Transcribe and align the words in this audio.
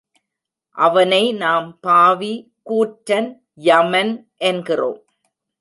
அவனை 0.77 1.33
நாம் 1.33 1.79
பாவி, 1.79 2.33
கூற்றன், 2.69 3.29
யமன் 3.53 4.13
என்கிறோம். 4.37 5.01